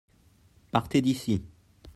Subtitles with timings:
[0.71, 1.43] Partez d'ici.